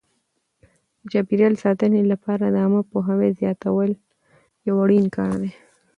د 0.99 1.03
چاپیریال 1.11 1.53
ساتنې 1.63 2.01
لپاره 2.11 2.43
د 2.47 2.55
عامه 2.63 2.81
پوهاوي 2.91 3.29
زیاتول 3.39 3.91
یو 4.67 4.75
اړین 4.83 5.05
کار 5.15 5.33
دی. 5.41 5.51